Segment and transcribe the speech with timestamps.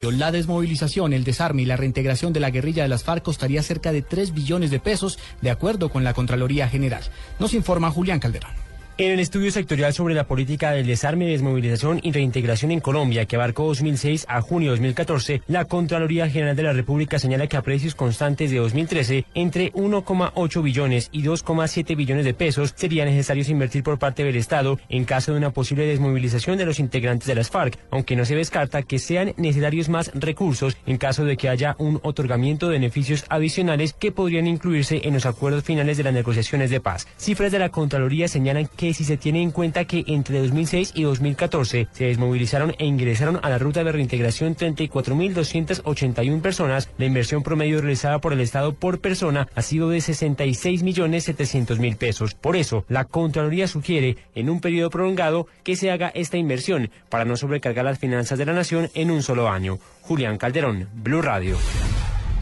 [0.00, 3.90] La desmovilización, el desarme y la reintegración de la guerrilla de las FARC costaría cerca
[3.90, 7.02] de 3 billones de pesos, de acuerdo con la Contraloría General.
[7.40, 8.67] Nos informa Julián Calderón.
[9.00, 13.36] En el estudio sectorial sobre la política del desarme, desmovilización y reintegración en Colombia, que
[13.36, 17.62] abarcó 2006 a junio de 2014, la Contraloría General de la República señala que a
[17.62, 23.84] precios constantes de 2013, entre 1,8 billones y 2,7 billones de pesos sería necesario invertir
[23.84, 27.50] por parte del Estado en caso de una posible desmovilización de los integrantes de las
[27.50, 31.76] FARC, aunque no se descarta que sean necesarios más recursos en caso de que haya
[31.78, 36.70] un otorgamiento de beneficios adicionales que podrían incluirse en los acuerdos finales de las negociaciones
[36.70, 37.06] de paz.
[37.16, 41.02] Cifras de la Contraloría señalan que si se tiene en cuenta que entre 2006 y
[41.02, 47.80] 2014 se desmovilizaron e ingresaron a la ruta de reintegración 34.281 personas, la inversión promedio
[47.80, 52.34] realizada por el Estado por persona ha sido de 66.700.000 pesos.
[52.34, 57.24] Por eso, la Contraloría sugiere, en un periodo prolongado, que se haga esta inversión para
[57.24, 59.78] no sobrecargar las finanzas de la nación en un solo año.
[60.02, 61.56] Julián Calderón, Blue Radio.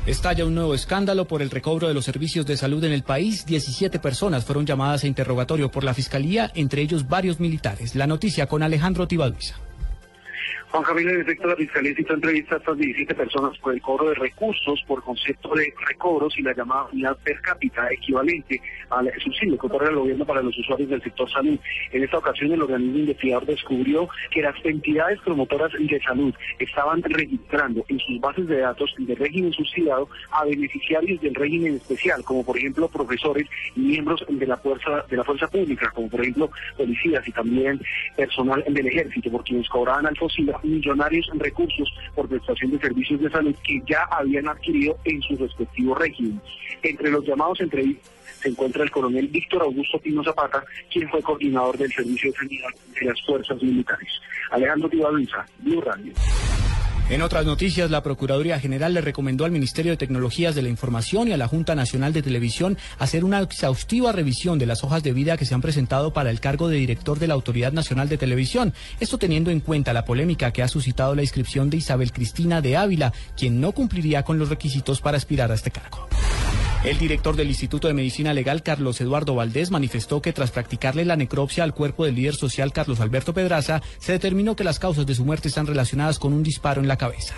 [0.06, 3.44] Estalla un nuevo escándalo por el recobro de los servicios de salud en el país.
[3.44, 7.96] 17 personas fueron llamadas a interrogatorio por la Fiscalía, entre ellos varios militares.
[7.96, 9.56] La noticia con Alejandro Tibaduiza.
[10.70, 14.08] Juan Camilo, en efecto, la Fiscalía citó entrevista a estas 17 personas por el cobro
[14.08, 19.56] de recursos por concepto de recobros y la llamada unidad per cápita equivalente al subsidio
[19.58, 21.58] que otorga el gobierno para los usuarios del sector salud.
[21.92, 27.84] En esta ocasión, el organismo investigador descubrió que las entidades promotoras de salud estaban registrando
[27.88, 32.58] en sus bases de datos del régimen subsidiado a beneficiarios del régimen especial, como por
[32.58, 37.26] ejemplo profesores y miembros de la fuerza de la fuerza pública, como por ejemplo policías
[37.26, 37.80] y también
[38.16, 43.20] personal del ejército, por quienes cobraban al FOSILA millonarios en recursos por prestación de servicios
[43.20, 46.42] de salud que ya habían adquirido en sus respectivos regímenes.
[46.82, 51.76] Entre los llamados entrevistas se encuentra el coronel Víctor Augusto Pino Zapata, quien fue coordinador
[51.78, 52.68] del Servicio de Sanidad
[53.00, 54.08] de las Fuerzas Militares.
[54.50, 56.12] Alejandro Tibaluiza, Blue Radio.
[57.08, 61.28] En otras noticias, la Procuraduría General le recomendó al Ministerio de Tecnologías de la Información
[61.28, 65.12] y a la Junta Nacional de Televisión hacer una exhaustiva revisión de las hojas de
[65.12, 68.18] vida que se han presentado para el cargo de director de la Autoridad Nacional de
[68.18, 68.74] Televisión.
[68.98, 72.76] Esto teniendo en cuenta la polémica que ha suscitado la inscripción de Isabel Cristina de
[72.76, 76.05] Ávila, quien no cumpliría con los requisitos para aspirar a este cargo.
[76.86, 81.16] El director del Instituto de Medicina Legal, Carlos Eduardo Valdés, manifestó que tras practicarle la
[81.16, 85.16] necropsia al cuerpo del líder social Carlos Alberto Pedraza, se determinó que las causas de
[85.16, 87.34] su muerte están relacionadas con un disparo en la cabeza.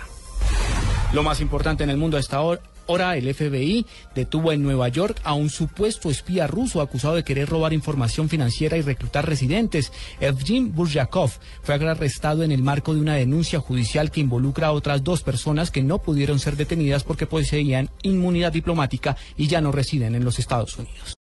[1.13, 3.85] Lo más importante en el mundo a esta hora, Ahora el FBI
[4.15, 8.77] detuvo en Nueva York a un supuesto espía ruso acusado de querer robar información financiera
[8.77, 9.91] y reclutar residentes.
[10.19, 11.29] Evgeny Buryakov
[11.61, 15.69] fue arrestado en el marco de una denuncia judicial que involucra a otras dos personas
[15.69, 20.39] que no pudieron ser detenidas porque poseían inmunidad diplomática y ya no residen en los
[20.39, 21.15] Estados Unidos.